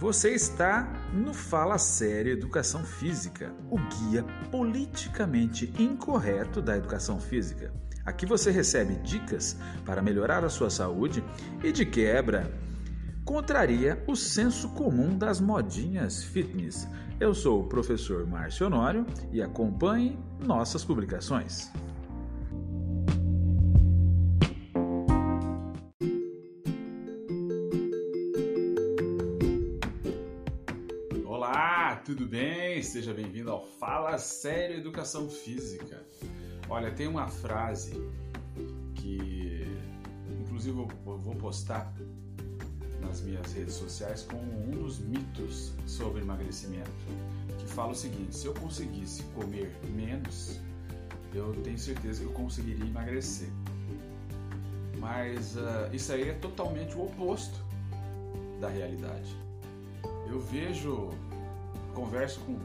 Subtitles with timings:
[0.00, 7.70] Você está no Fala Sério Educação Física, o guia politicamente incorreto da educação física.
[8.06, 11.22] Aqui você recebe dicas para melhorar a sua saúde
[11.62, 12.50] e, de quebra,
[13.26, 16.88] contraria o senso comum das modinhas fitness.
[17.20, 21.70] Eu sou o professor Márcio Honório e acompanhe nossas publicações.
[32.82, 36.02] Seja bem-vindo ao Fala Sério Educação Física.
[36.68, 37.92] Olha, tem uma frase
[38.94, 39.66] que,
[40.40, 41.94] inclusive, eu vou postar
[43.02, 46.90] nas minhas redes sociais com um dos mitos sobre emagrecimento,
[47.58, 50.58] que fala o seguinte: se eu conseguisse comer menos,
[51.34, 53.50] eu tenho certeza que eu conseguiria emagrecer.
[54.98, 57.62] Mas uh, isso aí é totalmente o oposto
[58.58, 59.36] da realidade.
[60.28, 61.10] Eu vejo
[61.94, 62.58] converso com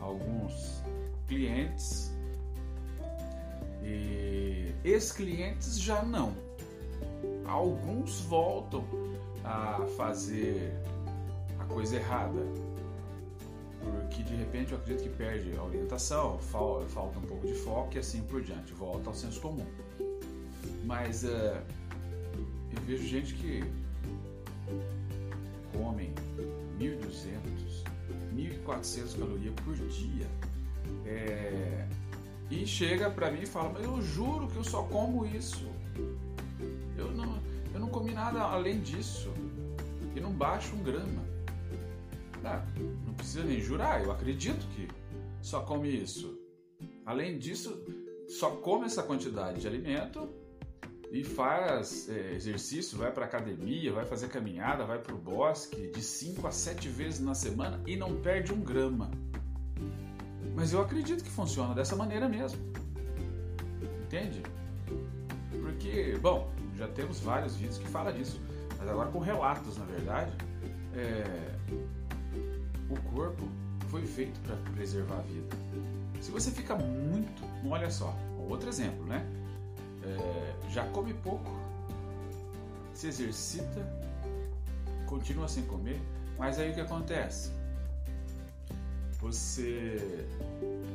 [0.00, 0.82] alguns
[1.26, 2.12] clientes
[3.82, 6.34] e ex-clientes já não.
[7.44, 8.84] Alguns voltam
[9.44, 10.72] a fazer
[11.58, 12.40] a coisa errada.
[13.80, 17.98] Porque de repente eu acredito que perde a orientação, falta um pouco de foco e
[17.98, 19.66] assim por diante, volta ao senso comum.
[20.84, 21.62] Mas uh,
[22.74, 23.62] eu vejo gente que
[25.72, 26.12] comem
[26.78, 27.75] 1.200,
[28.66, 30.26] 1.400 calorias por dia.
[31.06, 31.88] É...
[32.50, 35.66] E chega para mim e fala, mas eu juro que eu só como isso.
[36.96, 37.38] Eu não,
[37.74, 39.32] eu não comi nada além disso.
[40.14, 41.24] E não baixo um grama.
[42.42, 44.88] Não, não precisa nem jurar, eu acredito que
[45.42, 46.38] só come isso.
[47.04, 47.82] Além disso,
[48.28, 50.28] só come essa quantidade de alimento
[51.10, 56.02] e faz é, exercício, vai para academia, vai fazer caminhada, vai para o bosque de
[56.02, 59.10] 5 a 7 vezes na semana e não perde um grama.
[60.54, 62.58] Mas eu acredito que funciona dessa maneira mesmo.
[64.04, 64.42] Entende?
[65.60, 68.40] Porque, bom, já temos vários vídeos que falam disso,
[68.78, 70.32] mas agora com relatos, na verdade,
[70.94, 71.54] é,
[72.90, 73.48] o corpo
[73.88, 75.56] foi feito para preservar a vida.
[76.20, 78.16] Se você fica muito, olha só,
[78.48, 79.24] outro exemplo, né?
[80.06, 81.50] É, já come pouco,
[82.94, 83.86] se exercita,
[85.06, 86.00] continua sem comer,
[86.38, 87.50] mas aí o que acontece?
[89.20, 90.26] Você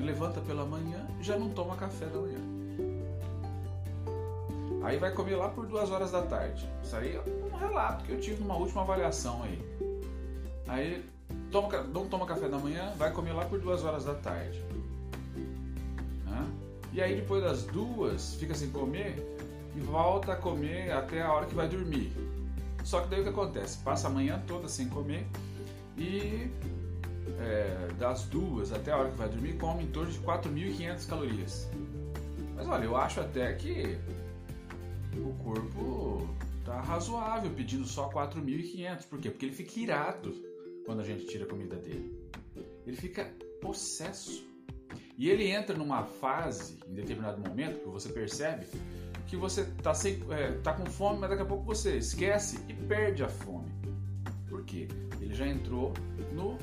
[0.00, 2.38] levanta pela manhã já não toma café da manhã.
[4.82, 6.68] Aí vai comer lá por duas horas da tarde.
[6.82, 9.58] Isso aí é um relato que eu tive numa última avaliação aí.
[10.68, 11.04] Aí
[11.50, 14.62] toma, não toma café da manhã, vai comer lá por duas horas da tarde.
[16.94, 19.16] E aí depois das duas fica sem comer
[19.76, 22.12] e volta a comer até a hora que vai dormir.
[22.84, 23.78] Só que daí o que acontece?
[23.78, 25.26] Passa a manhã toda sem comer
[25.98, 26.48] e
[27.40, 31.68] é, das duas até a hora que vai dormir come em torno de 4.500 calorias.
[32.54, 33.98] Mas olha, eu acho até que
[35.16, 36.28] o corpo
[36.64, 39.06] tá razoável pedindo só 4.500.
[39.08, 39.30] Por quê?
[39.30, 40.32] Porque ele fica irado
[40.86, 42.16] quando a gente tira a comida dele.
[42.86, 43.28] Ele fica
[43.60, 44.46] possesso.
[45.16, 48.66] E ele entra numa fase, em determinado momento, que você percebe
[49.26, 49.92] que você está
[50.30, 53.68] é, tá com fome, mas daqui a pouco você esquece e perde a fome.
[54.48, 54.86] Por quê?
[55.20, 55.92] Ele já entrou
[56.32, 56.58] no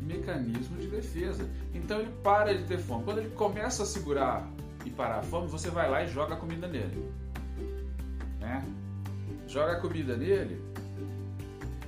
[0.00, 1.48] mecanismo de defesa.
[1.74, 3.04] Então ele para de ter fome.
[3.04, 4.48] Quando ele começa a segurar
[4.84, 7.10] e parar a fome, você vai lá e joga a comida nele.
[8.38, 8.64] Né?
[9.48, 10.60] Joga a comida nele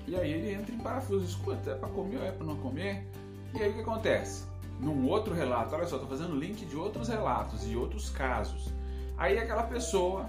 [0.07, 1.25] e aí ele entra em parafuso.
[1.25, 3.07] Escuta, é para comer ou é para não comer?
[3.55, 4.45] E aí o que acontece?
[4.81, 8.69] Num outro relato, olha só, estou fazendo link de outros relatos e outros casos.
[9.17, 10.29] Aí aquela pessoa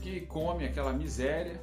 [0.00, 1.60] que come aquela miséria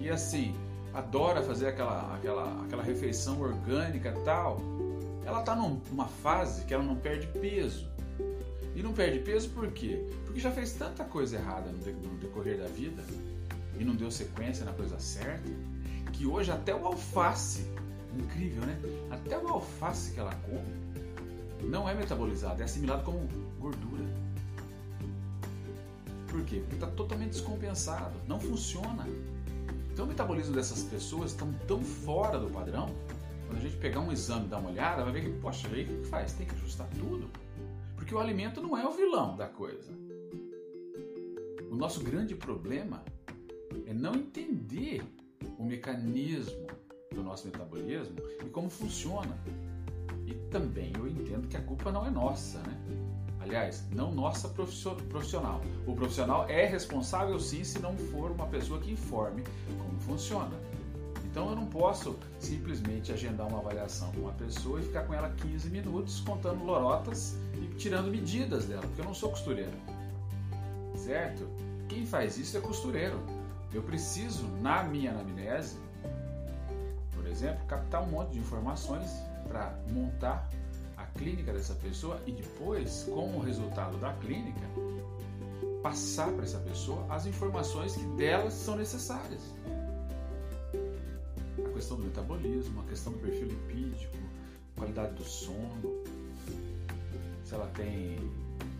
[0.00, 0.54] e assim
[0.92, 4.60] adora fazer aquela, aquela, aquela refeição orgânica tal,
[5.24, 7.88] ela está numa fase que ela não perde peso.
[8.76, 10.04] E não perde peso por quê?
[10.24, 13.02] Porque já fez tanta coisa errada no decorrer da vida
[13.78, 15.48] e não deu sequência na coisa certa,
[16.12, 17.66] que hoje até o alface
[18.18, 18.78] Incrível, né?
[19.10, 20.84] Até o alface que ela come
[21.68, 23.28] não é metabolizado, é assimilado como
[23.58, 24.04] gordura.
[26.28, 26.58] Por quê?
[26.60, 29.06] Porque está totalmente descompensado, não funciona.
[29.92, 32.88] Então o metabolismo dessas pessoas estão tão fora do padrão.
[33.46, 35.84] Quando a gente pegar um exame e dar uma olhada, vai ver que, poxa, aí
[35.84, 36.32] o que faz?
[36.32, 37.30] Tem que ajustar tudo.
[37.94, 39.92] Porque o alimento não é o vilão da coisa.
[41.70, 43.04] O nosso grande problema
[43.86, 45.02] é não entender
[45.58, 46.66] o mecanismo
[47.12, 49.36] do nosso metabolismo e como funciona.
[50.26, 52.80] E também eu entendo que a culpa não é nossa, né?
[53.40, 55.60] Aliás, não nossa profissional.
[55.86, 60.56] O profissional é responsável sim se não for uma pessoa que informe como funciona.
[61.24, 65.28] Então eu não posso simplesmente agendar uma avaliação com uma pessoa e ficar com ela
[65.30, 69.76] 15 minutos contando lorotas e tirando medidas dela, porque eu não sou costureiro.
[70.94, 71.46] Certo?
[71.88, 73.20] Quem faz isso é costureiro.
[73.74, 75.76] Eu preciso, na minha anamnese,
[77.24, 79.10] por exemplo, captar um monte de informações
[79.48, 80.46] para montar
[80.94, 84.60] a clínica dessa pessoa e depois, com o resultado da clínica,
[85.82, 89.40] passar para essa pessoa as informações que delas são necessárias
[91.74, 94.16] questão do metabolismo, a questão do perfil lipídico,
[94.76, 96.02] qualidade do sono,
[97.44, 98.18] se ela tem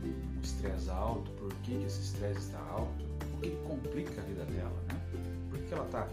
[0.02, 3.04] um estresse alto, por que, que esse estresse está alto,
[3.36, 5.00] o que complica a vida dela, né?
[5.50, 6.08] Por que ela está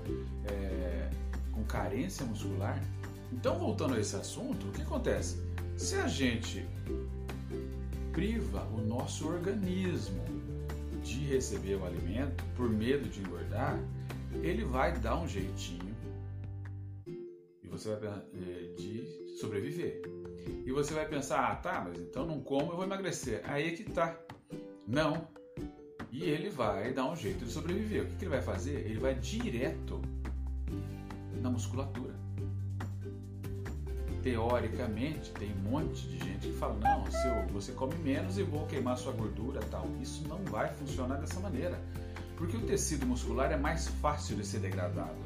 [0.51, 1.09] é,
[1.51, 2.81] com carência muscular?
[3.31, 5.37] Então, voltando a esse assunto, o que acontece?
[5.77, 6.65] Se a gente
[8.11, 10.23] priva o nosso organismo
[11.03, 13.79] de receber o alimento por medo de engordar,
[14.43, 15.91] ele vai dar um jeitinho
[17.71, 20.01] você vai eh, de sobreviver.
[20.65, 23.41] E você vai pensar, ah, tá, mas então não como, eu vou emagrecer.
[23.45, 24.19] Aí é que tá.
[24.85, 25.27] Não.
[26.11, 28.03] E ele vai dar um jeito de sobreviver.
[28.03, 28.85] O que, que ele vai fazer?
[28.85, 30.01] Ele vai direto
[31.41, 32.13] na musculatura.
[34.23, 38.43] Teoricamente, tem um monte de gente que fala: não, se eu, você come menos e
[38.43, 39.87] vou queimar sua gordura tal.
[39.99, 41.79] Isso não vai funcionar dessa maneira.
[42.37, 45.19] Porque o tecido muscular é mais fácil de ser degradado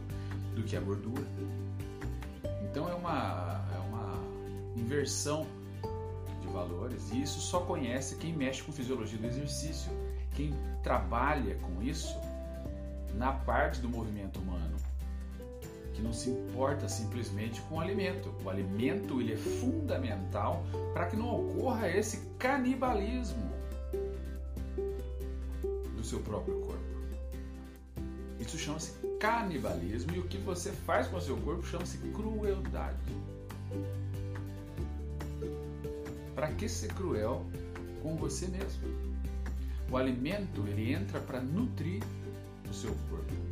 [0.55, 1.25] do que a gordura.
[2.63, 4.19] Então é uma, é uma
[4.75, 5.45] inversão
[6.41, 9.91] de valores e isso só conhece quem mexe com fisiologia do exercício,
[10.35, 10.53] quem
[10.83, 12.17] trabalha com isso
[13.13, 14.64] na parte do movimento humano,
[15.95, 18.33] que não se importa simplesmente com o alimento.
[18.43, 20.63] O alimento ele é fundamental
[20.93, 23.49] para que não ocorra esse canibalismo
[25.95, 26.83] do seu próprio corpo.
[28.39, 32.97] Isso chama-se canibalismo e o que você faz com o seu corpo chama-se crueldade.
[36.35, 37.45] Para que ser cruel
[38.03, 38.83] com você mesmo?
[39.89, 42.03] O alimento ele entra para nutrir
[42.69, 43.44] o seu corpo.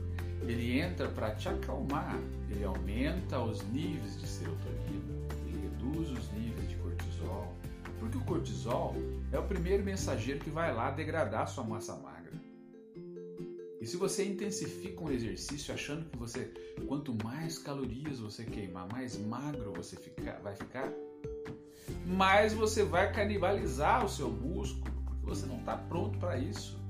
[0.47, 2.19] Ele entra para te acalmar.
[2.49, 5.13] Ele aumenta os níveis de serotonina.
[5.47, 7.53] Ele reduz os níveis de cortisol.
[7.99, 8.95] Porque o cortisol
[9.31, 12.13] é o primeiro mensageiro que vai lá degradar sua massa magra.
[13.79, 16.53] E se você intensifica um exercício achando que você,
[16.87, 19.97] quanto mais calorias você queimar, mais magro você
[20.41, 20.89] vai ficar,
[22.05, 26.82] mais você vai canibalizar o seu músculo, porque você não está pronto para isso.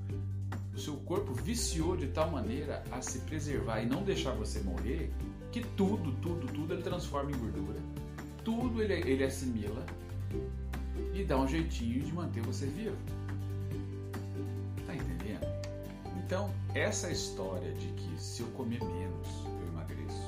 [0.74, 5.12] O seu corpo viciou de tal maneira a se preservar e não deixar você morrer,
[5.52, 7.78] que tudo, tudo, tudo ele transforma em gordura.
[8.44, 9.84] Tudo ele, ele assimila
[11.14, 12.96] e dá um jeitinho de manter você vivo.
[16.26, 20.22] Então, essa história de que se eu comer menos, eu emagreço.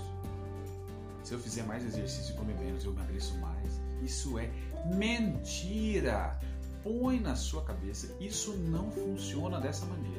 [1.24, 3.80] Se eu fizer mais exercício e comer menos, eu emagreço mais.
[4.02, 4.50] Isso é
[4.94, 6.38] mentira.
[6.84, 10.15] Põe na sua cabeça, isso não funciona dessa maneira.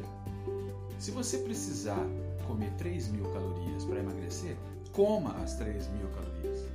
[1.00, 2.06] Se você precisar
[2.48, 4.58] comer 3 mil calorias para emagrecer,
[4.92, 6.66] coma as 3 mil calorias.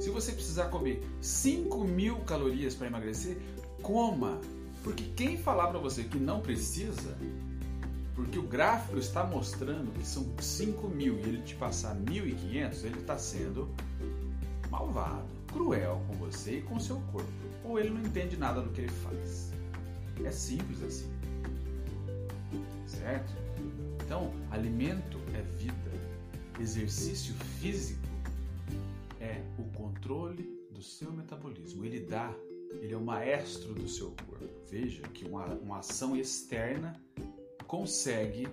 [0.00, 3.38] Se você precisar comer 5 mil calorias para emagrecer,
[3.82, 4.40] coma.
[4.82, 7.16] Porque quem falar para você que não precisa,
[8.14, 12.98] porque o gráfico está mostrando que são 5 mil e ele te passar 1.500, ele
[13.00, 13.70] está sendo
[14.70, 17.32] malvado, cruel com você e com seu corpo.
[17.64, 19.52] Ou ele não entende nada do que ele faz.
[20.22, 21.10] É simples assim.
[22.86, 23.43] Certo?
[24.04, 25.74] Então, alimento é vida.
[26.60, 28.06] Exercício físico
[29.18, 31.84] é o controle do seu metabolismo.
[31.84, 32.32] Ele dá,
[32.80, 34.44] ele é o maestro do seu corpo.
[34.70, 37.00] Veja que uma, uma ação externa
[37.66, 38.46] consegue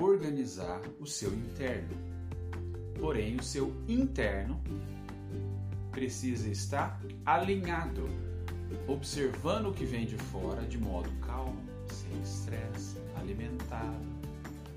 [0.00, 1.96] organizar o seu interno.
[2.98, 4.60] Porém, o seu interno
[5.90, 8.08] precisa estar alinhado,
[8.88, 14.11] observando o que vem de fora de modo calmo, sem estresse, alimentado,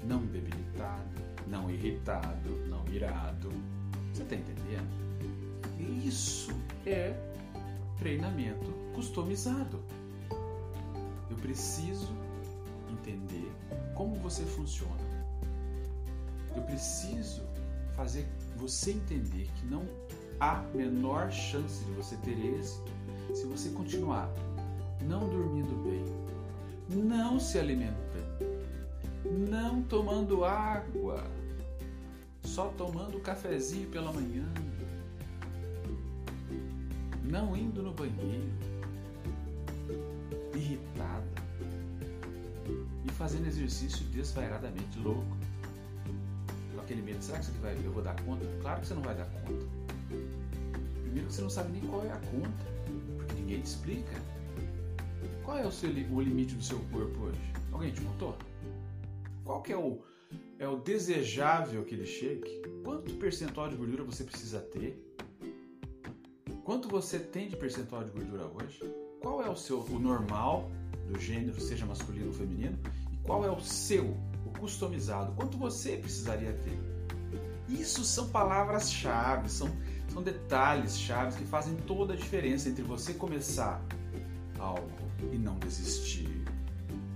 [0.05, 3.49] não debilitado, não irritado, não irado.
[4.13, 4.89] Você está entendendo?
[6.05, 6.51] Isso
[6.85, 7.13] é
[7.97, 9.79] treinamento customizado.
[11.29, 12.13] Eu preciso
[12.89, 13.51] entender
[13.93, 15.03] como você funciona.
[16.55, 17.43] Eu preciso
[17.95, 19.83] fazer você entender que não
[20.39, 22.91] há menor chance de você ter êxito
[23.33, 24.29] se você continuar
[25.01, 26.03] não dormindo bem,
[27.03, 28.24] não se alimentando,
[29.35, 31.23] não tomando água,
[32.41, 34.45] só tomando cafezinho pela manhã,
[37.23, 38.51] não indo no banheiro,
[40.53, 41.45] irritada
[43.17, 45.37] fazendo exercício desvairadamente louco.
[46.79, 48.45] aquele medo, será que aqui vai, eu vou dar conta?
[48.61, 49.65] Claro que você não vai dar conta.
[51.01, 52.65] Primeiro que você não sabe nem qual é a conta,
[53.17, 54.21] porque ninguém te explica.
[55.43, 57.39] Qual é o, seu, o limite do seu corpo hoje?
[57.71, 58.37] Alguém te contou?
[59.45, 60.01] Qual que é o,
[60.57, 62.63] é o desejável que ele chegue?
[62.83, 64.99] Quanto percentual de gordura você precisa ter?
[66.63, 68.79] Quanto você tem de percentual de gordura hoje?
[69.21, 70.71] Qual é o seu o normal
[71.07, 72.77] do gênero, seja masculino ou feminino?
[73.13, 75.31] E qual é o seu, o customizado?
[75.33, 76.79] Quanto você precisaria ter?
[77.69, 79.69] Isso são palavras-chave, são,
[80.11, 83.83] são detalhes-chave que fazem toda a diferença entre você começar
[84.57, 84.89] algo
[85.31, 86.34] e não desistir,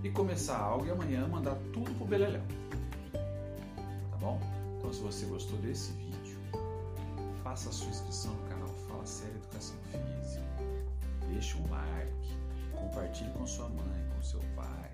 [0.03, 2.43] e começar algo e amanhã mandar tudo pro beleléu.
[3.11, 4.39] Tá bom?
[4.77, 6.37] Então, se você gostou desse vídeo,
[7.43, 10.43] faça a sua inscrição no canal Fala Sério Educação Física,
[11.29, 12.37] deixe um like,
[12.73, 14.88] compartilhe com sua mãe, com seu pai